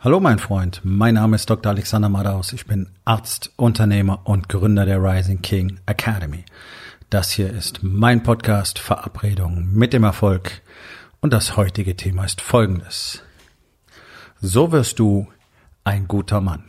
[0.00, 1.72] Hallo mein Freund, mein Name ist Dr.
[1.72, 2.52] Alexander Madaus.
[2.52, 6.44] Ich bin Arzt, Unternehmer und Gründer der Rising King Academy.
[7.10, 10.62] Das hier ist mein Podcast Verabredung mit dem Erfolg
[11.20, 13.24] und das heutige Thema ist folgendes.
[14.40, 15.26] So wirst du
[15.82, 16.62] ein guter Mann.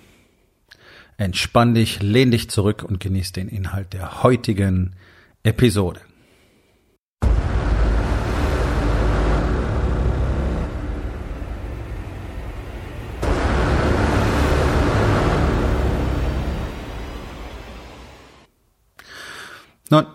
[1.18, 4.96] Entspann dich, lehn dich zurück und genieß den Inhalt der heutigen
[5.44, 6.02] Episode.
[19.90, 20.06] Nun,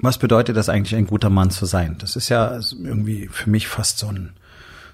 [0.00, 1.96] was bedeutet das eigentlich, ein guter Mann zu sein?
[1.98, 4.32] Das ist ja irgendwie für mich fast so ein,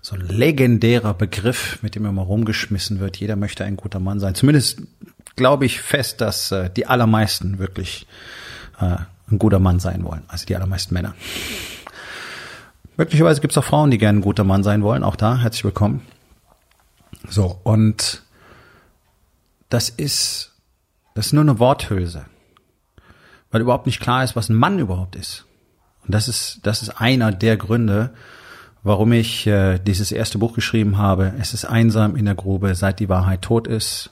[0.02, 3.16] so ein legendärer Begriff, mit dem immer rumgeschmissen wird.
[3.16, 4.34] Jeder möchte ein guter Mann sein.
[4.34, 4.82] Zumindest
[5.36, 8.06] glaube ich fest, dass äh, die allermeisten wirklich
[8.80, 8.96] äh,
[9.30, 10.24] ein guter Mann sein wollen.
[10.28, 11.14] Also die allermeisten Männer.
[12.96, 15.04] Möglicherweise gibt es auch Frauen, die gerne ein guter Mann sein wollen.
[15.04, 16.02] Auch da herzlich willkommen.
[17.28, 18.22] So, und
[19.68, 20.52] das ist,
[21.14, 22.26] das ist nur eine Worthülse
[23.50, 25.46] weil überhaupt nicht klar ist, was ein Mann überhaupt ist.
[26.04, 28.10] Und das ist, das ist einer der Gründe,
[28.82, 31.32] warum ich äh, dieses erste Buch geschrieben habe.
[31.38, 34.10] Es ist einsam in der Grube, seit die Wahrheit tot ist.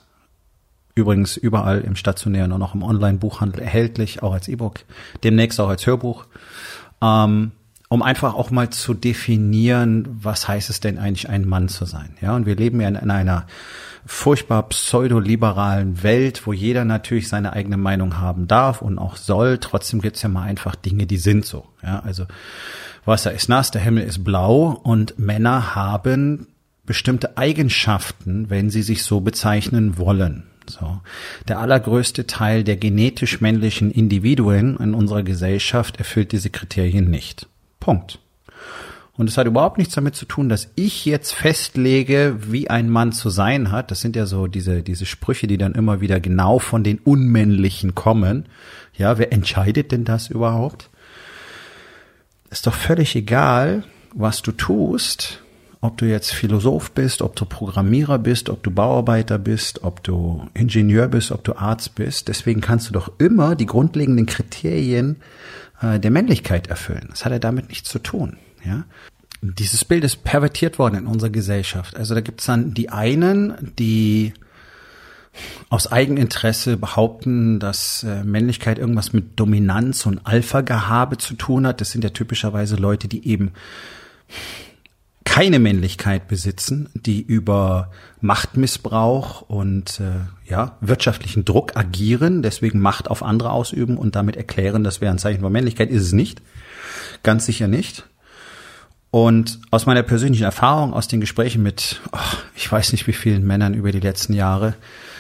[0.94, 4.80] Übrigens überall im stationären und auch im Online-Buchhandel erhältlich, auch als E-Book,
[5.24, 6.24] demnächst auch als Hörbuch.
[7.02, 7.52] Ähm,
[7.88, 12.16] um einfach auch mal zu definieren, was heißt es denn eigentlich, ein Mann zu sein.
[12.20, 13.46] Ja, und wir leben ja in, in einer
[14.06, 19.58] furchtbar pseudoliberalen Welt, wo jeder natürlich seine eigene Meinung haben darf und auch soll.
[19.58, 21.66] Trotzdem gibt's ja mal einfach Dinge, die sind so.
[21.82, 22.26] Ja, also
[23.04, 26.48] Wasser ist nass, der Himmel ist blau und Männer haben
[26.84, 30.44] bestimmte Eigenschaften, wenn sie sich so bezeichnen wollen.
[30.68, 31.00] So.
[31.48, 37.46] Der allergrößte Teil der genetisch männlichen Individuen in unserer Gesellschaft erfüllt diese Kriterien nicht.
[37.80, 38.18] Punkt.
[39.16, 43.12] Und es hat überhaupt nichts damit zu tun, dass ich jetzt festlege, wie ein Mann
[43.12, 43.90] zu sein hat.
[43.90, 47.94] Das sind ja so diese, diese Sprüche, die dann immer wieder genau von den Unmännlichen
[47.94, 48.46] kommen.
[48.94, 50.90] Ja, wer entscheidet denn das überhaupt?
[52.50, 55.42] Ist doch völlig egal, was du tust,
[55.80, 60.46] ob du jetzt Philosoph bist, ob du Programmierer bist, ob du Bauarbeiter bist, ob du
[60.52, 62.28] Ingenieur bist, ob du Arzt bist.
[62.28, 65.16] Deswegen kannst du doch immer die grundlegenden Kriterien
[65.80, 67.06] äh, der Männlichkeit erfüllen.
[67.10, 68.36] Das hat ja damit nichts zu tun.
[68.66, 68.84] Ja?
[69.42, 71.96] Dieses Bild ist pervertiert worden in unserer Gesellschaft.
[71.96, 74.32] Also da gibt es dann die einen, die
[75.68, 81.80] aus Eigeninteresse behaupten, dass äh, Männlichkeit irgendwas mit Dominanz und Alpha-Gehabe zu tun hat.
[81.80, 83.52] Das sind ja typischerweise Leute, die eben
[85.24, 87.90] keine Männlichkeit besitzen, die über
[88.22, 94.82] Machtmissbrauch und äh, ja wirtschaftlichen Druck agieren, deswegen Macht auf andere ausüben und damit erklären,
[94.82, 96.40] das wäre ein Zeichen von Männlichkeit, ist es nicht,
[97.22, 98.06] ganz sicher nicht.
[99.10, 102.18] Und aus meiner persönlichen Erfahrung, aus den Gesprächen mit, oh,
[102.54, 104.74] ich weiß nicht wie vielen Männern über die letzten Jahre,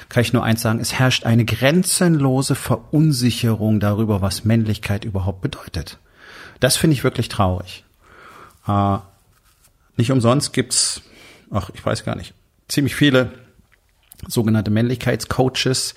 [0.08, 5.98] kann ich nur eins sagen, es herrscht eine grenzenlose Verunsicherung darüber, was Männlichkeit überhaupt bedeutet.
[6.60, 7.84] Das finde ich wirklich traurig.
[8.66, 8.98] Äh,
[9.96, 11.02] nicht umsonst gibt's,
[11.50, 12.34] ach, ich weiß gar nicht,
[12.68, 13.32] ziemlich viele
[14.28, 15.94] sogenannte Männlichkeitscoaches,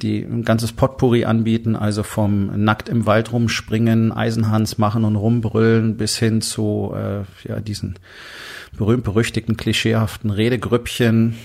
[0.00, 5.96] die ein ganzes Potpourri anbieten, also vom nackt im Wald rumspringen, Eisenhans machen und rumbrüllen
[5.96, 7.98] bis hin zu äh, ja diesen
[8.76, 11.36] berühmt-berüchtigten, klischeehaften Redegrüppchen.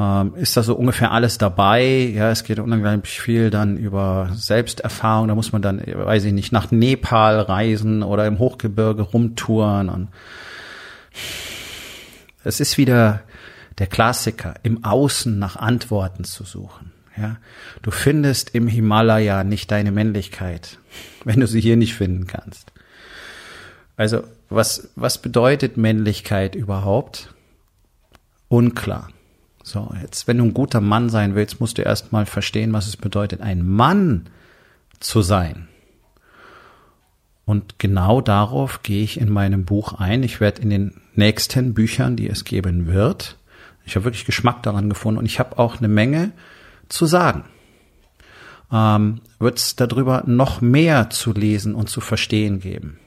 [0.00, 1.84] Ähm, ist da so ungefähr alles dabei?
[2.14, 5.28] Ja, es geht unglaublich viel dann über Selbsterfahrung.
[5.28, 9.90] Da muss man dann, weiß ich nicht, nach Nepal reisen oder im Hochgebirge rumtouren.
[9.90, 10.08] Und
[12.44, 13.20] es ist wieder
[13.82, 16.92] der Klassiker, im Außen nach Antworten zu suchen.
[17.16, 17.38] Ja,
[17.82, 20.78] du findest im Himalaya nicht deine Männlichkeit,
[21.24, 22.72] wenn du sie hier nicht finden kannst.
[23.96, 27.34] Also, was, was bedeutet Männlichkeit überhaupt?
[28.46, 29.08] Unklar.
[29.64, 32.96] So, jetzt, wenn du ein guter Mann sein willst, musst du erstmal verstehen, was es
[32.96, 34.28] bedeutet, ein Mann
[35.00, 35.66] zu sein.
[37.46, 40.22] Und genau darauf gehe ich in meinem Buch ein.
[40.22, 43.38] Ich werde in den nächsten Büchern, die es geben wird,
[43.84, 46.32] ich habe wirklich Geschmack daran gefunden und ich habe auch eine Menge
[46.88, 47.44] zu sagen.
[48.72, 52.98] Ähm, Wird es darüber noch mehr zu lesen und zu verstehen geben.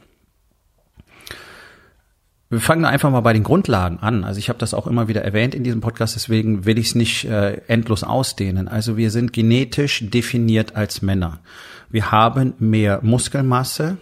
[2.49, 4.23] Wir fangen einfach mal bei den Grundlagen an.
[4.23, 6.95] Also ich habe das auch immer wieder erwähnt in diesem Podcast, deswegen will ich es
[6.95, 8.67] nicht äh, endlos ausdehnen.
[8.67, 11.39] Also wir sind genetisch definiert als Männer.
[11.89, 13.97] Wir haben mehr Muskelmasse,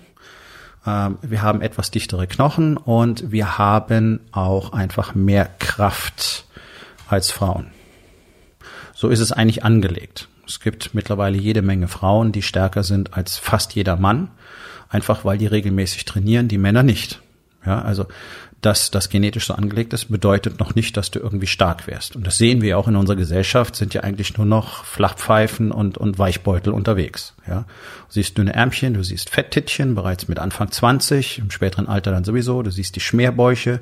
[0.85, 6.45] äh, wir haben etwas dichtere Knochen und wir haben auch einfach mehr Kraft
[7.13, 7.67] als Frauen.
[8.93, 10.27] So ist es eigentlich angelegt.
[10.45, 14.29] Es gibt mittlerweile jede Menge Frauen, die stärker sind als fast jeder Mann,
[14.89, 17.21] einfach weil die regelmäßig trainieren, die Männer nicht.
[17.65, 18.07] Ja, also
[18.65, 22.15] dass das genetisch so angelegt ist, bedeutet noch nicht, dass du irgendwie stark wärst.
[22.15, 25.97] Und das sehen wir auch in unserer Gesellschaft, sind ja eigentlich nur noch Flachpfeifen und,
[25.97, 27.33] und Weichbeutel unterwegs.
[27.45, 27.65] Ja, du
[28.07, 32.63] siehst dünne Ärmchen, du siehst Fetttittchen bereits mit Anfang 20, im späteren Alter dann sowieso,
[32.63, 33.81] du siehst die Schmerbäuche,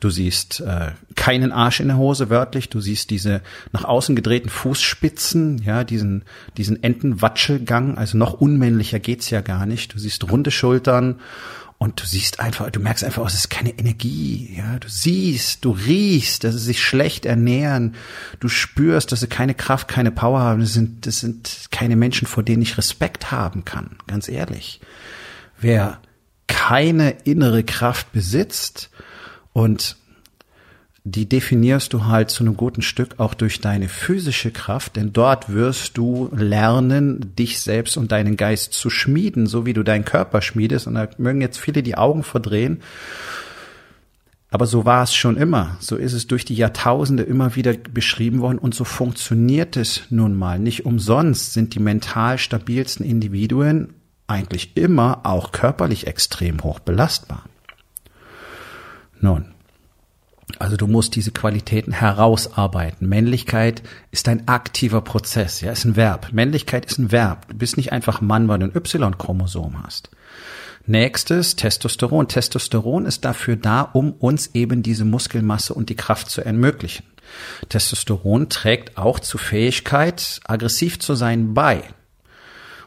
[0.00, 3.40] du siehst äh, keinen Arsch in der Hose wörtlich, du siehst diese
[3.72, 6.24] nach außen gedrehten Fußspitzen, ja, diesen,
[6.58, 9.94] diesen Entenwatschelgang, also noch unmännlicher geht's ja gar nicht.
[9.94, 11.16] Du siehst runde Schultern
[11.82, 14.54] und du siehst einfach, du merkst einfach, es ist keine Energie.
[14.54, 17.94] Ja, du siehst, du riechst, dass sie sich schlecht ernähren.
[18.38, 20.60] Du spürst, dass sie keine Kraft, keine Power haben.
[20.60, 23.96] Das sind, das sind keine Menschen, vor denen ich Respekt haben kann.
[24.06, 24.82] Ganz ehrlich.
[25.58, 26.02] Wer
[26.48, 28.90] keine innere Kraft besitzt
[29.54, 29.96] und
[31.04, 35.52] die definierst du halt zu einem guten Stück auch durch deine physische Kraft, denn dort
[35.52, 40.42] wirst du lernen, dich selbst und deinen Geist zu schmieden, so wie du deinen Körper
[40.42, 40.86] schmiedest.
[40.86, 42.82] Und da mögen jetzt viele die Augen verdrehen.
[44.50, 45.76] Aber so war es schon immer.
[45.80, 50.36] So ist es durch die Jahrtausende immer wieder beschrieben worden und so funktioniert es nun
[50.36, 50.58] mal.
[50.58, 53.94] Nicht umsonst sind die mental stabilsten Individuen
[54.26, 57.44] eigentlich immer auch körperlich extrem hoch belastbar.
[59.20, 59.54] Nun,
[60.58, 63.08] also du musst diese Qualitäten herausarbeiten.
[63.08, 66.32] Männlichkeit ist ein aktiver Prozess, ja, ist ein Verb.
[66.32, 67.48] Männlichkeit ist ein Verb.
[67.48, 70.10] Du bist nicht einfach Mann, weil du ein Y-Chromosom hast.
[70.86, 72.28] Nächstes, Testosteron.
[72.28, 77.04] Testosteron ist dafür da, um uns eben diese Muskelmasse und die Kraft zu ermöglichen.
[77.68, 81.84] Testosteron trägt auch zur Fähigkeit, aggressiv zu sein bei.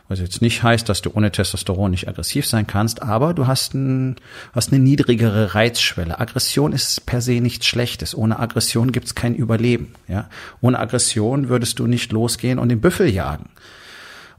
[0.10, 3.74] Was jetzt nicht heißt, dass du ohne Testosteron nicht aggressiv sein kannst, aber du hast,
[3.74, 4.18] ein,
[4.54, 6.20] hast eine niedrigere Reizschwelle.
[6.20, 8.14] Aggression ist per se nichts Schlechtes.
[8.14, 9.94] Ohne Aggression gibt's kein Überleben.
[10.08, 10.30] Ja?
[10.62, 13.50] Ohne Aggression würdest du nicht losgehen und den Büffel jagen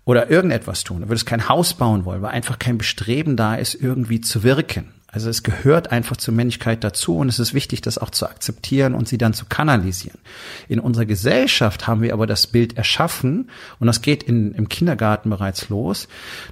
[0.05, 1.03] oder irgendetwas tun.
[1.03, 4.93] Du würdest kein Haus bauen wollen, weil einfach kein Bestreben da ist, irgendwie zu wirken.
[5.15, 8.95] Also es gehört einfach zur Männlichkeit dazu und es ist wichtig, das auch zu akzeptieren
[8.95, 10.19] und sie dann zu kanalisieren.
[10.67, 15.31] In unserer Gesellschaft haben wir aber das Bild erschaffen und das geht in, im Kindergarten
[15.31, 16.09] bereits los,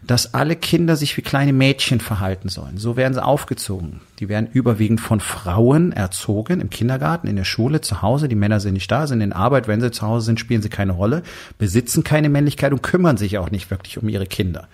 [0.06, 2.78] dass alle Kinder sich wie kleine Mädchen verhalten sollen.
[2.78, 4.00] So werden sie aufgezogen.
[4.20, 8.28] Die werden überwiegend von Frauen erzogen, im Kindergarten, in der Schule, zu Hause.
[8.28, 9.66] Die Männer sind nicht da, sind in Arbeit.
[9.66, 11.24] Wenn sie zu Hause sind, spielen sie keine Rolle,
[11.58, 14.68] besitzen keine Männlichkeit und kümmern sich auch nicht wirklich um ihre Kinder.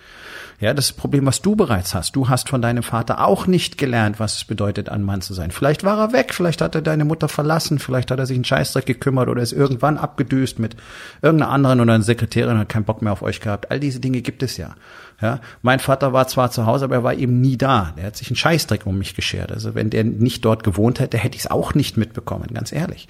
[0.59, 2.17] Ja, das Problem, was du bereits hast.
[2.17, 5.51] Du hast von deinem Vater auch nicht gelernt, was es bedeutet, ein Mann zu sein.
[5.51, 8.43] Vielleicht war er weg, vielleicht hat er deine Mutter verlassen, vielleicht hat er sich einen
[8.43, 10.75] Scheißdreck gekümmert oder ist irgendwann abgedüst mit
[11.21, 13.71] irgendeiner anderen oder einer Sekretärin und hat keinen Bock mehr auf euch gehabt.
[13.71, 14.75] All diese Dinge gibt es ja.
[15.21, 17.93] Ja, mein Vater war zwar zu Hause, aber er war eben nie da.
[17.97, 19.53] Der hat sich einen Scheißdreck um mich geschert.
[19.53, 23.07] Also wenn der nicht dort gewohnt hätte, hätte ich es auch nicht mitbekommen, ganz ehrlich.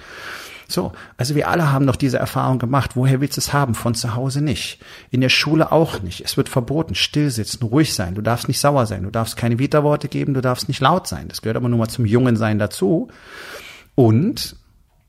[0.71, 2.91] So, also wir alle haben doch diese Erfahrung gemacht.
[2.95, 3.73] Woher willst du es haben?
[3.73, 4.79] Von zu Hause nicht.
[5.09, 6.21] In der Schule auch nicht.
[6.21, 6.93] Es wird verboten.
[6.95, 8.15] Stillsitzen, ruhig sein.
[8.15, 9.03] Du darfst nicht sauer sein.
[9.03, 10.33] Du darfst keine Widerworte geben.
[10.33, 11.27] Du darfst nicht laut sein.
[11.27, 13.07] Das gehört aber nur mal zum jungen Sein dazu.
[13.95, 14.55] Und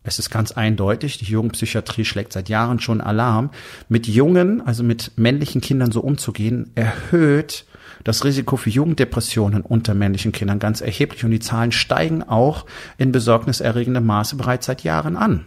[0.03, 3.51] es ist ganz eindeutig, die Jugendpsychiatrie schlägt seit Jahren schon Alarm.
[3.89, 7.67] Mit jungen, also mit männlichen Kindern so umzugehen, erhöht
[8.05, 12.67] das Risiko für Jugenddepressionen unter männlichen Kindern ganz erheblich und die Zahlen steigen auch
[12.99, 15.47] in besorgniserregendem Maße bereits seit Jahren an.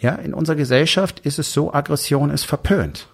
[0.00, 3.08] Ja, in unserer Gesellschaft ist es so, Aggression ist verpönt.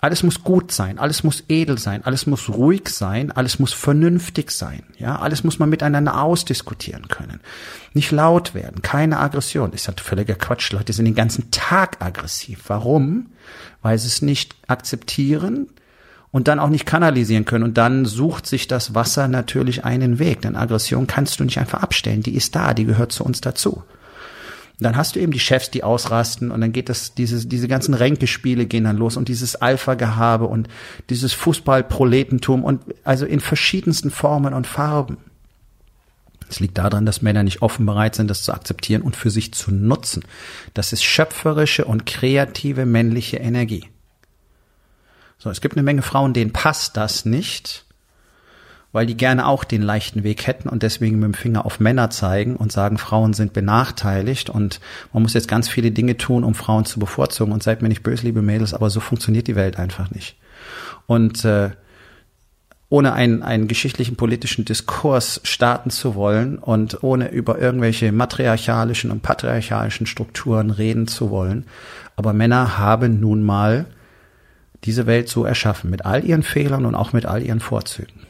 [0.00, 4.52] Alles muss gut sein, alles muss edel sein, alles muss ruhig sein, alles muss vernünftig
[4.52, 4.84] sein.
[4.96, 7.40] Ja, alles muss man miteinander ausdiskutieren können.
[7.94, 9.72] Nicht laut werden, keine Aggression.
[9.72, 10.70] Ist halt völliger Quatsch.
[10.72, 12.60] Leute sind den ganzen Tag aggressiv.
[12.68, 13.32] Warum?
[13.82, 15.68] Weil sie es nicht akzeptieren,
[16.30, 17.64] und dann auch nicht kanalisieren können.
[17.64, 20.42] Und dann sucht sich das Wasser natürlich einen Weg.
[20.42, 22.22] Denn Aggression kannst du nicht einfach abstellen.
[22.22, 23.82] Die ist da, die gehört zu uns dazu.
[24.78, 27.66] Und dann hast du eben die Chefs, die ausrasten und dann geht das, diese, diese
[27.66, 30.68] ganzen Ränkespiele gehen dann los und dieses Alpha-Gehabe und
[31.10, 35.16] dieses Fußballproletentum und also in verschiedensten Formen und Farben.
[36.48, 39.52] Es liegt daran, dass Männer nicht offen bereit sind, das zu akzeptieren und für sich
[39.52, 40.22] zu nutzen.
[40.74, 43.84] Das ist schöpferische und kreative männliche Energie.
[45.38, 47.84] So, es gibt eine Menge Frauen, denen passt das nicht,
[48.90, 52.10] weil die gerne auch den leichten Weg hätten und deswegen mit dem Finger auf Männer
[52.10, 54.80] zeigen und sagen, Frauen sind benachteiligt und
[55.12, 57.52] man muss jetzt ganz viele Dinge tun, um Frauen zu bevorzugen.
[57.52, 60.36] Und seid mir nicht böse, liebe Mädels, aber so funktioniert die Welt einfach nicht.
[61.06, 61.70] Und äh,
[62.88, 69.22] ohne einen, einen geschichtlichen politischen Diskurs starten zu wollen und ohne über irgendwelche matriarchalischen und
[69.22, 71.66] patriarchalischen Strukturen reden zu wollen.
[72.16, 73.86] Aber Männer haben nun mal
[74.84, 78.26] diese Welt so erschaffen, mit all ihren Fehlern und auch mit all ihren Vorzügen.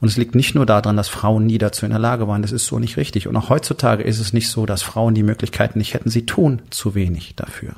[0.00, 2.52] Und es liegt nicht nur daran, dass Frauen nie dazu in der Lage waren, das
[2.52, 3.28] ist so nicht richtig.
[3.28, 6.62] Und auch heutzutage ist es nicht so, dass Frauen die Möglichkeiten nicht hätten, sie tun
[6.70, 7.74] zu wenig dafür.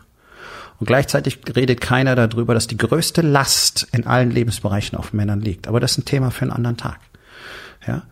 [0.79, 5.69] Und gleichzeitig redet keiner darüber, dass die größte Last in allen Lebensbereichen auf Männern liegt.
[5.69, 6.99] Aber das ist ein Thema für einen anderen Tag.
[7.87, 8.03] Ja.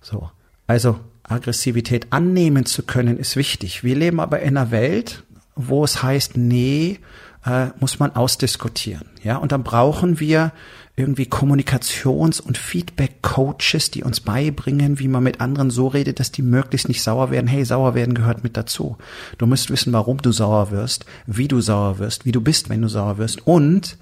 [0.00, 0.30] So.
[0.68, 3.82] Also Aggressivität annehmen zu können, ist wichtig.
[3.82, 5.24] Wir leben aber in einer Welt,
[5.56, 7.00] wo es heißt, nee,
[7.46, 9.06] äh, muss man ausdiskutieren.
[9.22, 10.52] Ja, und dann brauchen wir
[10.96, 16.42] irgendwie Kommunikations- und Feedback-Coaches, die uns beibringen, wie man mit anderen so redet, dass die
[16.42, 17.46] möglichst nicht sauer werden.
[17.46, 18.96] Hey, sauer werden gehört mit dazu.
[19.36, 22.82] Du musst wissen, warum du sauer wirst, wie du sauer wirst, wie du bist, wenn
[22.82, 23.98] du sauer wirst und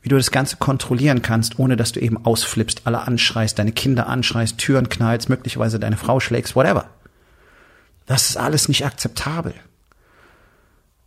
[0.00, 4.06] wie du das Ganze kontrollieren kannst, ohne dass du eben ausflippst, alle anschreist, deine Kinder
[4.06, 6.86] anschreist, Türen knallst, möglicherweise deine Frau schlägst, whatever.
[8.06, 9.54] Das ist alles nicht akzeptabel.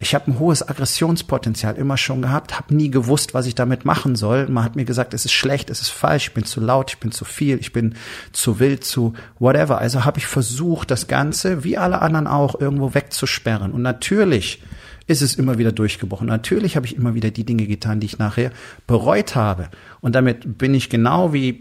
[0.04, 4.16] Ich habe ein hohes Aggressionspotenzial immer schon gehabt, habe nie gewusst, was ich damit machen
[4.16, 4.48] soll.
[4.50, 6.98] Man hat mir gesagt, es ist schlecht, es ist falsch, ich bin zu laut, ich
[6.98, 7.94] bin zu viel, ich bin
[8.32, 9.78] zu wild, zu whatever.
[9.78, 13.72] Also habe ich versucht, das Ganze, wie alle anderen auch, irgendwo wegzusperren.
[13.72, 14.64] Und natürlich
[15.06, 16.26] ist es immer wieder durchgebrochen.
[16.26, 18.52] Natürlich habe ich immer wieder die Dinge getan, die ich nachher
[18.88, 19.70] bereut habe.
[20.00, 21.60] Und damit bin ich genau wie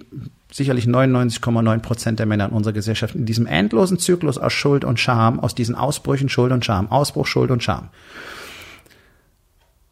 [0.52, 4.98] sicherlich 99,9 Prozent der Männer in unserer Gesellschaft in diesem endlosen Zyklus aus Schuld und
[4.98, 7.88] Scham, aus diesen Ausbrüchen Schuld und Scham, Ausbruch Schuld und Scham.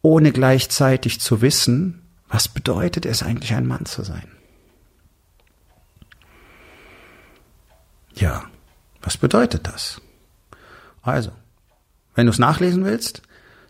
[0.01, 4.27] Ohne gleichzeitig zu wissen, was bedeutet es eigentlich, ein Mann zu sein?
[8.15, 8.43] Ja,
[9.01, 10.01] was bedeutet das?
[11.01, 11.31] Also,
[12.15, 13.21] wenn du es nachlesen willst,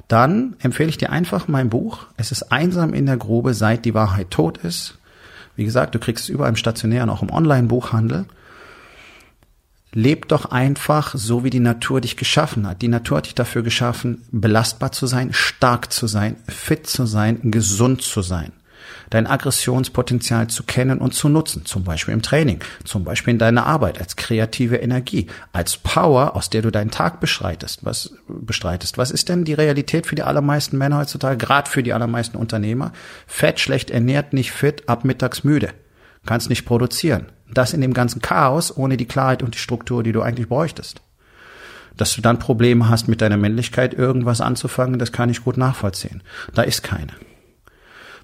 [0.07, 2.07] dann empfehle ich dir einfach mein Buch.
[2.17, 4.98] Es ist einsam in der Grube, seit die Wahrheit tot ist
[5.59, 8.25] wie gesagt, du kriegst es überall im stationären, auch im Online-Buchhandel.
[9.91, 12.81] Leb doch einfach so, wie die Natur dich geschaffen hat.
[12.81, 17.51] Die Natur hat dich dafür geschaffen, belastbar zu sein, stark zu sein, fit zu sein,
[17.51, 18.53] gesund zu sein
[19.09, 23.65] dein Aggressionspotenzial zu kennen und zu nutzen, zum Beispiel im Training, zum Beispiel in deiner
[23.65, 27.85] Arbeit, als kreative Energie, als Power, aus der du deinen Tag bestreitest.
[27.85, 28.97] Was bestreitest?
[28.97, 32.91] Was ist denn die Realität für die allermeisten Männer heutzutage, gerade für die allermeisten Unternehmer?
[33.27, 35.69] Fett, schlecht ernährt, nicht fit, ab mittags müde.
[36.25, 37.27] Kannst nicht produzieren.
[37.51, 41.01] Das in dem ganzen Chaos, ohne die Klarheit und die Struktur, die du eigentlich bräuchtest.
[41.97, 46.21] Dass du dann Probleme hast, mit deiner Männlichkeit irgendwas anzufangen, das kann ich gut nachvollziehen.
[46.53, 47.11] Da ist keine.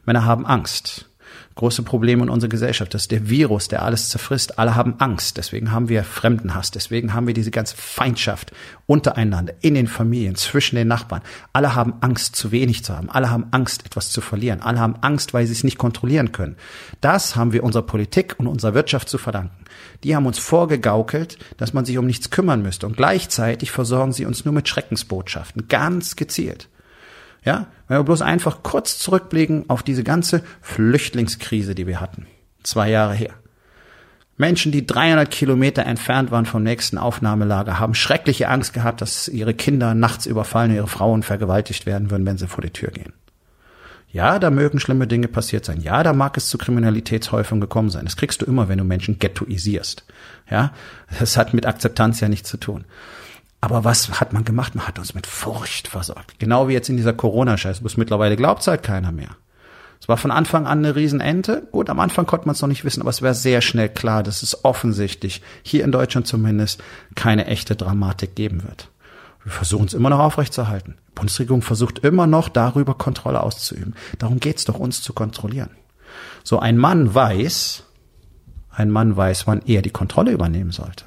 [0.05, 1.09] Männer haben Angst.
[1.55, 2.93] Große Probleme in unserer Gesellschaft.
[2.93, 4.59] Das ist der Virus, der alles zerfrisst.
[4.59, 5.37] Alle haben Angst.
[5.37, 6.69] Deswegen haben wir Fremdenhass.
[6.69, 8.51] Deswegen haben wir diese ganze Feindschaft
[8.87, 11.21] untereinander, in den Familien, zwischen den Nachbarn.
[11.53, 13.09] Alle haben Angst, zu wenig zu haben.
[13.09, 14.61] Alle haben Angst, etwas zu verlieren.
[14.61, 16.57] Alle haben Angst, weil sie es nicht kontrollieren können.
[16.99, 19.63] Das haben wir unserer Politik und unserer Wirtschaft zu verdanken.
[20.03, 22.85] Die haben uns vorgegaukelt, dass man sich um nichts kümmern müsste.
[22.85, 25.69] Und gleichzeitig versorgen sie uns nur mit Schreckensbotschaften.
[25.69, 26.67] Ganz gezielt.
[27.45, 32.25] Ja, wenn wir bloß einfach kurz zurückblicken auf diese ganze Flüchtlingskrise, die wir hatten.
[32.63, 33.33] Zwei Jahre her.
[34.37, 39.53] Menschen, die 300 Kilometer entfernt waren vom nächsten Aufnahmelager, haben schreckliche Angst gehabt, dass ihre
[39.53, 43.13] Kinder nachts überfallen, ihre Frauen vergewaltigt werden würden, wenn sie vor die Tür gehen.
[44.11, 45.81] Ja, da mögen schlimme Dinge passiert sein.
[45.81, 48.05] Ja, da mag es zu Kriminalitätshäufung gekommen sein.
[48.05, 50.05] Das kriegst du immer, wenn du Menschen ghettoisierst.
[50.49, 50.73] Ja,
[51.19, 52.85] das hat mit Akzeptanz ja nichts zu tun.
[53.65, 54.75] Aber was hat man gemacht?
[54.75, 56.37] Man hat uns mit Furcht versorgt.
[56.37, 57.81] Genau wie jetzt in dieser Corona-Scheiße.
[57.81, 59.29] Bis mittlerweile glaubt es halt keiner mehr.
[59.99, 61.67] Es war von Anfang an eine Riesenente.
[61.71, 64.21] Gut, am Anfang konnte man es noch nicht wissen, aber es wäre sehr schnell klar,
[64.21, 66.83] dass es offensichtlich, hier in Deutschland zumindest,
[67.15, 68.91] keine echte Dramatik geben wird.
[69.43, 70.97] Wir versuchen es immer noch aufrechtzuerhalten.
[71.07, 73.95] Die Bundesregierung versucht immer noch, darüber Kontrolle auszuüben.
[74.19, 75.71] Darum geht es doch, uns zu kontrollieren.
[76.43, 77.81] So ein Mann weiß,
[78.69, 81.05] ein Mann weiß, wann er die Kontrolle übernehmen sollte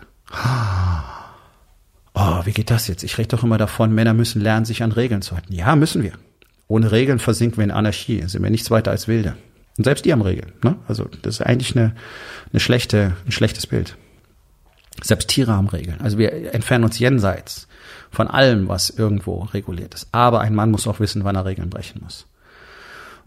[2.18, 3.04] oh, wie geht das jetzt?
[3.04, 5.52] Ich rede doch immer davon, Männer müssen lernen, sich an Regeln zu halten.
[5.52, 6.12] Ja, müssen wir.
[6.66, 9.36] Ohne Regeln versinken wir in Anarchie, sind wir nichts weiter als Wilde.
[9.78, 10.52] Und selbst die haben Regeln.
[10.62, 10.76] Ne?
[10.88, 11.94] Also das ist eigentlich eine,
[12.52, 13.96] eine schlechte, ein schlechtes Bild.
[15.02, 16.00] Selbst Tiere haben Regeln.
[16.00, 17.68] Also wir entfernen uns jenseits
[18.10, 20.08] von allem, was irgendwo reguliert ist.
[20.10, 22.26] Aber ein Mann muss auch wissen, wann er Regeln brechen muss.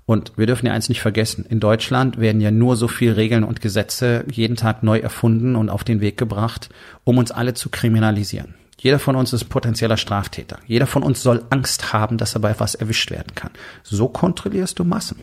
[0.05, 1.45] Und wir dürfen ja eins nicht vergessen.
[1.48, 5.69] In Deutschland werden ja nur so viel Regeln und Gesetze jeden Tag neu erfunden und
[5.69, 6.69] auf den Weg gebracht,
[7.05, 8.55] um uns alle zu kriminalisieren.
[8.78, 10.58] Jeder von uns ist potenzieller Straftäter.
[10.66, 13.51] Jeder von uns soll Angst haben, dass er bei was erwischt werden kann.
[13.84, 15.20] So kontrollierst du Massen.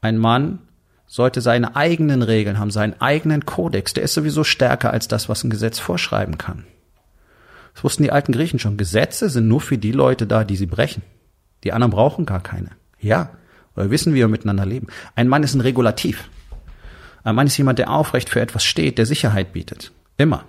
[0.00, 0.58] Ein Mann
[1.06, 3.94] sollte seine eigenen Regeln haben, seinen eigenen Kodex.
[3.94, 6.64] Der ist sowieso stärker als das, was ein Gesetz vorschreiben kann.
[7.74, 8.76] Das wussten die alten Griechen schon.
[8.76, 11.02] Gesetze sind nur für die Leute da, die sie brechen.
[11.64, 12.70] Die anderen brauchen gar keine.
[13.00, 13.30] Ja,
[13.74, 14.88] weil wir wissen, wie wir miteinander leben.
[15.14, 16.28] Ein Mann ist ein Regulativ.
[17.22, 19.92] Ein Mann ist jemand, der aufrecht für etwas steht, der Sicherheit bietet.
[20.16, 20.44] Immer.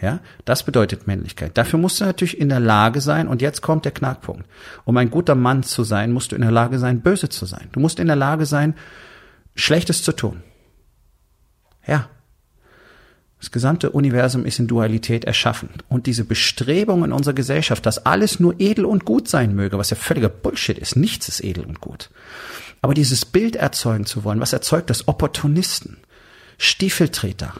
[0.00, 1.56] Ja, das bedeutet Männlichkeit.
[1.56, 4.44] Dafür musst du natürlich in der Lage sein, und jetzt kommt der Knackpunkt.
[4.84, 7.68] Um ein guter Mann zu sein, musst du in der Lage sein, böse zu sein.
[7.72, 8.74] Du musst in der Lage sein,
[9.54, 10.42] Schlechtes zu tun.
[11.86, 12.08] Ja.
[13.38, 15.68] Das gesamte Universum ist in Dualität erschaffen.
[15.88, 19.90] Und diese Bestrebung in unserer Gesellschaft, dass alles nur edel und gut sein möge, was
[19.90, 20.96] ja völliger Bullshit ist.
[20.96, 22.10] Nichts ist edel und gut.
[22.80, 25.08] Aber dieses Bild erzeugen zu wollen, was erzeugt das?
[25.08, 25.98] Opportunisten,
[26.58, 27.52] Stiefeltreter,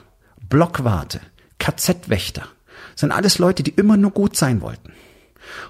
[0.48, 1.20] Blockwarte,
[1.64, 2.46] KZ-Wächter,
[2.94, 4.92] sind alles Leute, die immer nur gut sein wollten.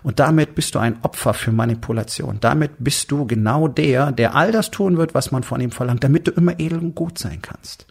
[0.02, 2.38] Und damit bist du ein Opfer für Manipulation.
[2.40, 6.02] Damit bist du genau der, der all das tun wird, was man von ihm verlangt,
[6.02, 7.86] damit du immer edel und gut sein kannst.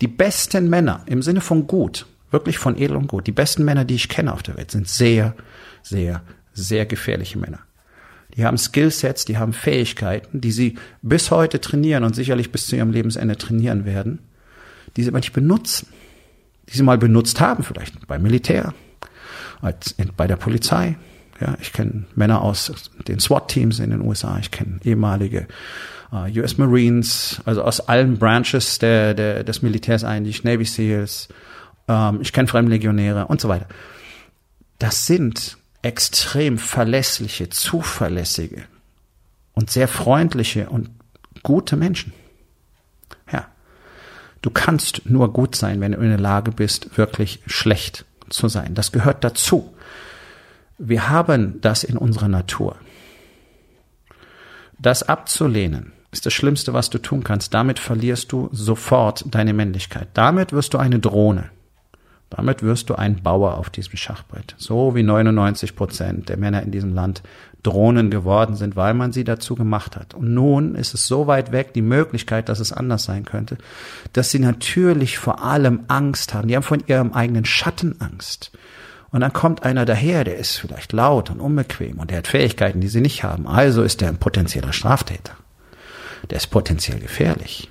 [0.00, 3.84] Die besten Männer im Sinne von gut, wirklich von edel und gut, die besten Männer,
[3.84, 5.34] die ich kenne auf der Welt, sind sehr,
[5.82, 6.22] sehr,
[6.54, 7.60] sehr gefährliche Männer.
[8.34, 12.76] Die haben Skillsets, die haben Fähigkeiten, die sie bis heute trainieren und sicherlich bis zu
[12.76, 14.20] ihrem Lebensende trainieren werden,
[14.96, 15.88] die sie aber nicht benutzen.
[16.68, 18.74] Die sie mal benutzt haben, vielleicht beim Militär,
[19.60, 20.96] als bei der Polizei.
[21.40, 25.46] Ja, ich kenne Männer aus den SWAT-Teams in den USA, ich kenne ehemalige
[26.12, 31.28] äh, US Marines, also aus allen Branches der, der, des Militärs eigentlich, Navy SEALs,
[31.88, 33.66] ähm, ich kenne Fremdenlegionäre und so weiter.
[34.78, 38.64] Das sind extrem verlässliche, zuverlässige
[39.54, 40.90] und sehr freundliche und
[41.42, 42.12] gute Menschen.
[44.42, 48.74] Du kannst nur gut sein, wenn du in der Lage bist, wirklich schlecht zu sein.
[48.74, 49.74] Das gehört dazu.
[50.78, 52.76] Wir haben das in unserer Natur.
[54.78, 57.54] Das abzulehnen ist das Schlimmste, was du tun kannst.
[57.54, 60.08] Damit verlierst du sofort deine Männlichkeit.
[60.14, 61.50] Damit wirst du eine Drohne.
[62.30, 64.56] Damit wirst du ein Bauer auf diesem Schachbrett.
[64.58, 67.22] So wie 99 Prozent der Männer in diesem Land
[67.62, 70.14] Drohnen geworden sind, weil man sie dazu gemacht hat.
[70.14, 73.58] Und nun ist es so weit weg, die Möglichkeit, dass es anders sein könnte,
[74.12, 76.48] dass sie natürlich vor allem Angst haben.
[76.48, 78.52] Die haben von ihrem eigenen Schatten Angst.
[79.10, 82.80] Und dann kommt einer daher, der ist vielleicht laut und unbequem und der hat Fähigkeiten,
[82.80, 83.46] die sie nicht haben.
[83.46, 85.32] Also ist er ein potenzieller Straftäter.
[86.30, 87.70] Der ist potenziell gefährlich.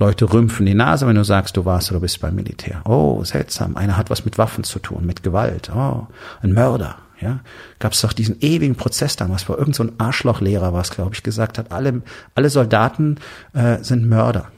[0.00, 2.80] Leute rümpfen die Nase, wenn du sagst, du warst oder bist beim Militär.
[2.86, 3.76] Oh, seltsam.
[3.76, 5.70] Einer hat was mit Waffen zu tun, mit Gewalt.
[5.74, 6.06] Oh,
[6.42, 6.96] ein Mörder.
[7.20, 7.40] Ja,
[7.78, 11.22] gab es doch diesen ewigen Prozess damals, wo irgend so ein Arschlochlehrer was, glaube ich,
[11.22, 12.00] gesagt hat, alle,
[12.34, 13.18] alle Soldaten
[13.52, 14.50] äh, sind Mörder.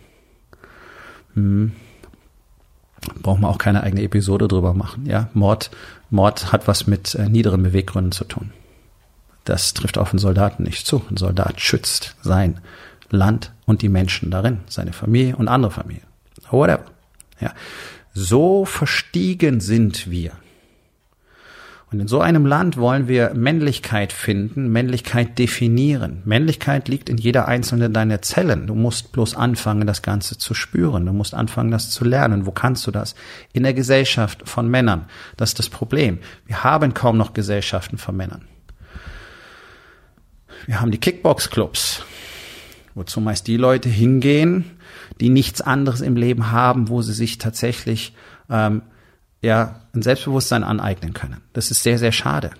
[1.34, 1.72] Hm.
[3.20, 5.06] Braucht man auch keine eigene Episode drüber machen.
[5.06, 5.72] Ja, Mord,
[6.08, 8.52] Mord hat was mit äh, niederen Beweggründen zu tun.
[9.42, 11.02] Das trifft auf einen Soldaten nicht zu.
[11.10, 12.60] Ein Soldat schützt sein
[13.12, 16.06] Land und die Menschen darin, seine Familie und andere Familien.
[16.50, 16.84] Whatever.
[17.40, 17.52] Ja.
[18.14, 20.32] So verstiegen sind wir.
[21.92, 26.22] Und in so einem Land wollen wir Männlichkeit finden, Männlichkeit definieren.
[26.24, 28.66] Männlichkeit liegt in jeder einzelnen deiner Zellen.
[28.66, 31.04] Du musst bloß anfangen, das Ganze zu spüren.
[31.04, 32.46] Du musst anfangen, das zu lernen.
[32.46, 33.14] Wo kannst du das?
[33.52, 35.04] In der Gesellschaft von Männern.
[35.36, 36.18] Das ist das Problem.
[36.46, 38.46] Wir haben kaum noch Gesellschaften von Männern.
[40.64, 42.04] Wir haben die Kickbox-Clubs
[42.94, 44.64] wozu meist die Leute hingehen,
[45.20, 48.14] die nichts anderes im Leben haben, wo sie sich tatsächlich
[48.50, 48.82] ähm,
[49.40, 51.40] ja ein Selbstbewusstsein aneignen können.
[51.52, 52.50] Das ist sehr, sehr schade.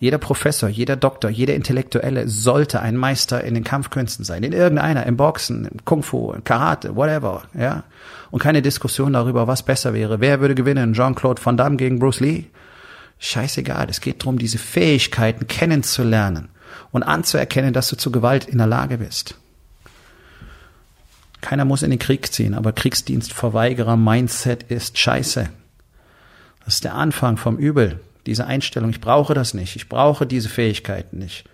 [0.00, 5.04] Jeder Professor, jeder Doktor, jeder Intellektuelle sollte ein Meister in den Kampfkünsten sein, in irgendeiner,
[5.06, 7.82] im Boxen, im Kung Fu, im Karate, whatever, ja.
[8.30, 10.20] Und keine Diskussion darüber, was besser wäre.
[10.20, 10.92] Wer würde gewinnen?
[10.92, 12.44] Jean-Claude Van Damme gegen Bruce Lee?
[13.18, 13.88] Scheißegal.
[13.90, 16.50] Es geht darum, diese Fähigkeiten kennenzulernen
[16.92, 19.36] und anzuerkennen, dass du zu Gewalt in der Lage bist.
[21.40, 25.48] Keiner muss in den Krieg ziehen, aber Kriegsdienstverweigerer-Mindset ist scheiße.
[26.64, 28.00] Das ist der Anfang vom Übel.
[28.26, 31.44] Diese Einstellung, ich brauche das nicht, ich brauche diese Fähigkeiten nicht.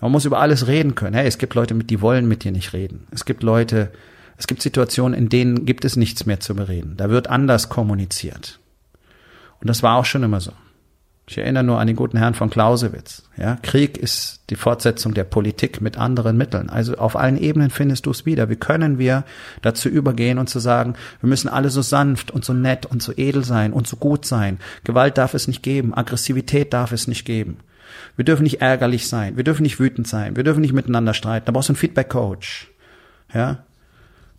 [0.00, 1.14] Man muss über alles reden können.
[1.14, 3.06] Hey, es gibt Leute, die wollen mit dir nicht reden.
[3.12, 3.92] Es gibt Leute,
[4.36, 6.96] es gibt Situationen, in denen gibt es nichts mehr zu bereden.
[6.96, 8.58] Da wird anders kommuniziert.
[9.60, 10.52] Und das war auch schon immer so.
[11.28, 13.22] Ich erinnere nur an den guten Herrn von Clausewitz.
[13.36, 16.68] Ja, Krieg ist die Fortsetzung der Politik mit anderen Mitteln.
[16.68, 18.50] Also auf allen Ebenen findest du es wieder.
[18.50, 19.24] Wie können wir
[19.62, 23.12] dazu übergehen und zu sagen, wir müssen alle so sanft und so nett und so
[23.16, 24.58] edel sein und so gut sein.
[24.82, 25.94] Gewalt darf es nicht geben.
[25.94, 27.58] Aggressivität darf es nicht geben.
[28.16, 29.36] Wir dürfen nicht ärgerlich sein.
[29.36, 30.34] Wir dürfen nicht wütend sein.
[30.36, 31.46] Wir dürfen nicht miteinander streiten.
[31.46, 32.68] Da brauchst du einen Feedback-Coach.
[33.32, 33.64] Ja,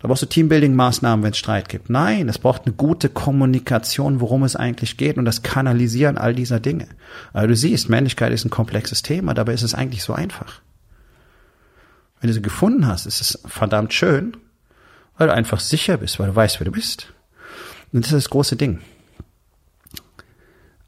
[0.04, 1.88] da brauchst du Teambuilding-Maßnahmen, wenn es Streit gibt.
[1.88, 6.60] Nein, es braucht eine gute Kommunikation, worum es eigentlich geht und das Kanalisieren all dieser
[6.60, 6.88] Dinge.
[7.32, 10.60] Aber du siehst, Männlichkeit ist ein komplexes Thema, dabei ist es eigentlich so einfach.
[12.20, 14.36] Wenn du sie gefunden hast, ist es verdammt schön,
[15.16, 17.14] weil du einfach sicher bist, weil du weißt, wer du bist.
[17.94, 18.80] Und das ist das große Ding.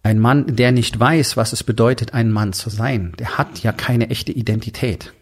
[0.02, 3.72] Ein Mann, der nicht weiß, was es bedeutet, ein Mann zu sein, der hat ja
[3.72, 5.14] keine echte Identität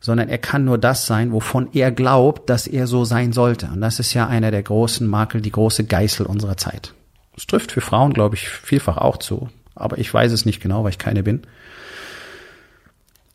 [0.00, 3.66] sondern er kann nur das sein, wovon er glaubt, dass er so sein sollte.
[3.66, 6.94] Und das ist ja einer der großen Makel, die große Geißel unserer Zeit.
[7.34, 9.48] Das trifft für Frauen, glaube ich, vielfach auch zu.
[9.74, 11.42] Aber ich weiß es nicht genau, weil ich keine bin.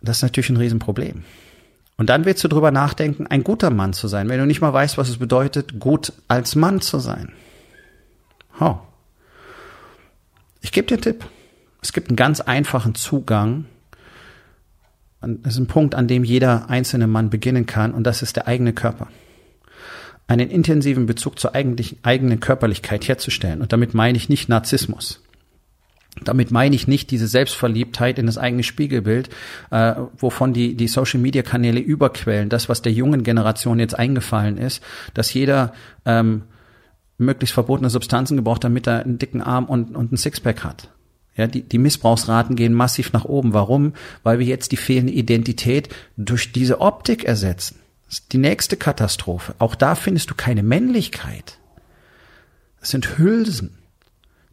[0.01, 1.23] Das ist natürlich ein Riesenproblem.
[1.95, 4.73] Und dann willst du drüber nachdenken, ein guter Mann zu sein, wenn du nicht mal
[4.73, 7.31] weißt, was es bedeutet, gut als Mann zu sein.
[8.59, 8.77] Oh.
[10.61, 11.25] Ich gebe dir einen Tipp.
[11.81, 13.65] Es gibt einen ganz einfachen Zugang
[15.43, 18.73] ist ein Punkt, an dem jeder einzelne Mann beginnen kann, und das ist der eigene
[18.73, 19.07] Körper.
[20.27, 23.61] einen intensiven Bezug zur eigentlichen, eigenen Körperlichkeit herzustellen.
[23.61, 25.21] Und damit meine ich nicht Narzissmus.
[26.23, 29.29] Damit meine ich nicht diese Selbstverliebtheit in das eigene Spiegelbild,
[29.71, 32.49] äh, wovon die, die Social-Media-Kanäle überquellen.
[32.49, 34.83] Das, was der jungen Generation jetzt eingefallen ist,
[35.13, 35.73] dass jeder
[36.05, 36.43] ähm,
[37.17, 40.89] möglichst verbotene Substanzen gebraucht, damit er einen dicken Arm und, und einen Sixpack hat.
[41.35, 43.53] Ja, die, die Missbrauchsraten gehen massiv nach oben.
[43.53, 43.93] Warum?
[44.21, 47.79] Weil wir jetzt die fehlende Identität durch diese Optik ersetzen.
[48.05, 49.55] Das ist die nächste Katastrophe.
[49.57, 51.57] Auch da findest du keine Männlichkeit.
[52.79, 53.77] Das sind Hülsen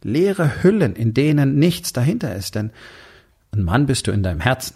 [0.03, 2.55] leere Hüllen, in denen nichts dahinter ist.
[2.55, 2.71] Denn
[3.51, 4.75] ein Mann bist du in deinem Herzen.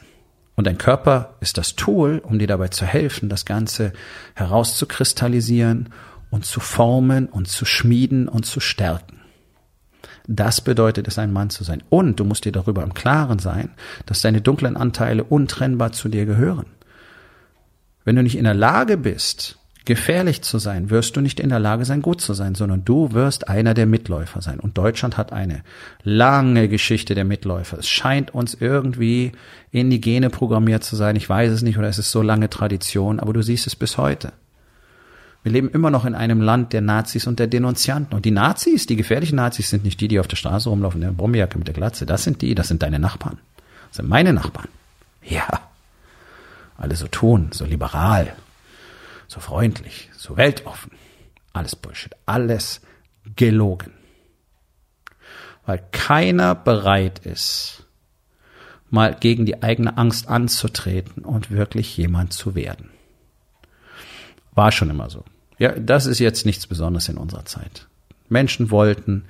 [0.55, 3.91] Und dein Körper ist das Tool, um dir dabei zu helfen, das Ganze
[4.35, 5.89] herauszukristallisieren
[6.29, 9.19] und zu formen und zu schmieden und zu stärken.
[10.27, 11.83] Das bedeutet es, ein Mann zu sein.
[11.89, 13.69] Und du musst dir darüber im Klaren sein,
[14.05, 16.65] dass deine dunklen Anteile untrennbar zu dir gehören.
[18.03, 21.59] Wenn du nicht in der Lage bist, gefährlich zu sein, wirst du nicht in der
[21.59, 24.59] Lage sein, gut zu sein, sondern du wirst einer der Mitläufer sein.
[24.59, 25.63] Und Deutschland hat eine
[26.03, 27.77] lange Geschichte der Mitläufer.
[27.77, 29.31] Es scheint uns irgendwie
[29.71, 31.15] in die Gene programmiert zu sein.
[31.15, 33.97] Ich weiß es nicht oder es ist so lange Tradition, aber du siehst es bis
[33.97, 34.33] heute.
[35.45, 38.15] Wir leben immer noch in einem Land der Nazis und der Denunzianten.
[38.15, 41.11] Und die Nazis, die gefährlichen Nazis, sind nicht die, die auf der Straße rumlaufen der
[41.11, 42.07] Bomberjacke mit der Glatze.
[42.07, 43.37] Das sind die, das sind deine Nachbarn.
[43.89, 44.69] Das sind meine Nachbarn.
[45.21, 45.47] Ja.
[46.79, 48.35] Alle so tun, so liberal,
[49.27, 50.93] so freundlich, so weltoffen.
[51.53, 52.81] Alles Bullshit, alles
[53.35, 53.93] gelogen.
[55.67, 57.83] Weil keiner bereit ist,
[58.89, 62.89] mal gegen die eigene Angst anzutreten und wirklich jemand zu werden.
[64.55, 65.23] War schon immer so.
[65.57, 67.87] Ja, das ist jetzt nichts Besonderes in unserer Zeit.
[68.29, 69.25] Menschen wollten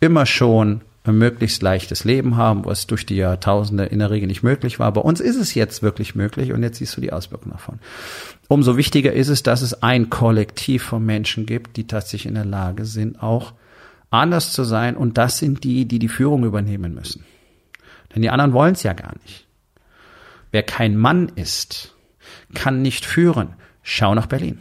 [0.00, 4.42] immer schon ein möglichst leichtes Leben haben, was durch die Jahrtausende in der Regel nicht
[4.42, 4.92] möglich war.
[4.92, 7.78] Bei uns ist es jetzt wirklich möglich und jetzt siehst du die Auswirkungen davon.
[8.48, 12.44] Umso wichtiger ist es, dass es ein Kollektiv von Menschen gibt, die tatsächlich in der
[12.44, 13.54] Lage sind, auch
[14.10, 17.24] anders zu sein und das sind die, die die Führung übernehmen müssen.
[18.14, 19.46] Denn die anderen wollen es ja gar nicht.
[20.50, 21.94] Wer kein Mann ist,
[22.54, 23.54] kann nicht führen.
[23.82, 24.58] Schau nach Berlin.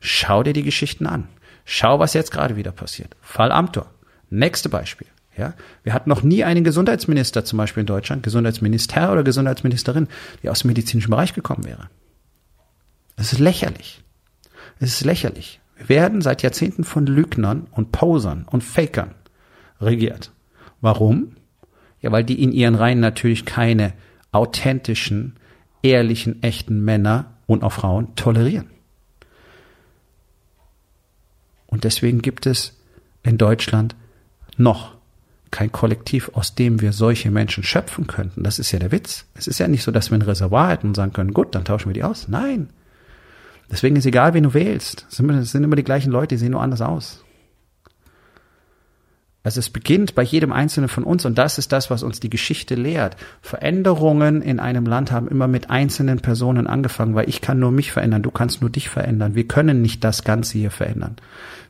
[0.00, 1.28] Schau dir die Geschichten an.
[1.64, 3.16] Schau, was jetzt gerade wieder passiert.
[3.20, 3.90] Fall Amtor.
[4.30, 5.06] Nächste Beispiel.
[5.36, 10.08] Ja, wir hatten noch nie einen Gesundheitsminister zum Beispiel in Deutschland, Gesundheitsminister oder Gesundheitsministerin,
[10.42, 11.88] die aus dem medizinischen Bereich gekommen wäre.
[13.16, 14.02] Es ist lächerlich.
[14.80, 15.60] Es ist lächerlich.
[15.76, 19.14] Wir werden seit Jahrzehnten von Lügnern und Posern und Fakern
[19.80, 20.32] regiert.
[20.80, 21.36] Warum?
[22.00, 23.92] Ja, weil die in ihren Reihen natürlich keine
[24.32, 25.36] authentischen,
[25.82, 28.70] ehrlichen, echten Männer und auch Frauen tolerieren.
[31.68, 32.76] Und deswegen gibt es
[33.22, 33.94] in Deutschland
[34.56, 34.96] noch
[35.50, 38.42] kein Kollektiv, aus dem wir solche Menschen schöpfen könnten.
[38.42, 39.24] Das ist ja der Witz.
[39.34, 41.64] Es ist ja nicht so, dass wir ein Reservoir hätten und sagen können, gut, dann
[41.64, 42.28] tauschen wir die aus.
[42.28, 42.70] Nein.
[43.70, 45.06] Deswegen ist egal, wen du wählst.
[45.10, 47.24] Es sind immer die gleichen Leute, die sehen nur anders aus.
[49.44, 52.28] Also es beginnt bei jedem Einzelnen von uns und das ist das, was uns die
[52.28, 53.16] Geschichte lehrt.
[53.40, 57.92] Veränderungen in einem Land haben immer mit einzelnen Personen angefangen, weil ich kann nur mich
[57.92, 59.34] verändern, du kannst nur dich verändern.
[59.34, 61.16] Wir können nicht das Ganze hier verändern.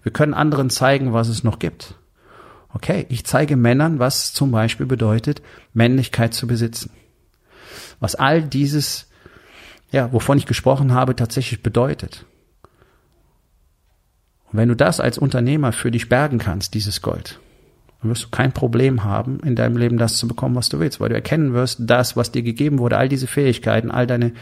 [0.03, 1.95] Wir können anderen zeigen, was es noch gibt.
[2.73, 6.91] Okay, ich zeige Männern, was zum Beispiel bedeutet, Männlichkeit zu besitzen.
[8.01, 9.09] Was all dieses,
[9.91, 12.25] ja, wovon ich gesprochen habe, tatsächlich bedeutet.
[14.51, 17.39] Und wenn du das als Unternehmer für dich bergen kannst, dieses Gold,
[18.01, 21.01] dann wirst du kein Problem haben, in deinem Leben das zu bekommen, was du willst,
[21.01, 24.33] weil du erkennen wirst, das, was dir gegeben wurde, all diese Fähigkeiten, all deine,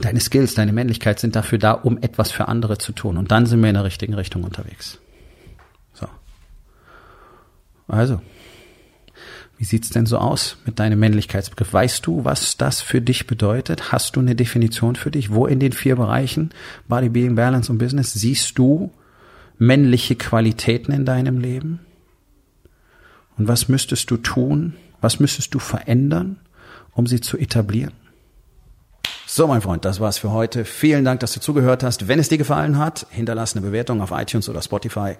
[0.00, 3.16] deine Skills, deine Männlichkeit sind dafür da, um etwas für andere zu tun.
[3.16, 4.98] Und dann sind wir in der richtigen Richtung unterwegs.
[7.92, 8.22] Also,
[9.58, 11.72] wie sieht's denn so aus mit deinem Männlichkeitsbegriff?
[11.72, 13.92] Weißt du, was das für dich bedeutet?
[13.92, 15.32] Hast du eine Definition für dich?
[15.32, 16.50] Wo in den vier Bereichen
[16.88, 18.92] Body, Being, Balance und Business siehst du
[19.58, 21.80] männliche Qualitäten in deinem Leben?
[23.38, 24.74] Und was müsstest du tun?
[25.00, 26.38] Was müsstest du verändern,
[26.92, 27.94] um sie zu etablieren?
[29.26, 30.64] So, mein Freund, das war's für heute.
[30.64, 32.06] Vielen Dank, dass du zugehört hast.
[32.06, 35.16] Wenn es dir gefallen hat, hinterlass eine Bewertung auf iTunes oder Spotify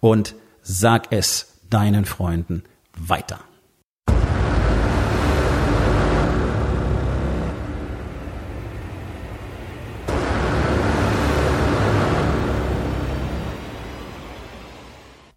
[0.00, 2.62] und sag es deinen Freunden
[2.96, 3.40] weiter.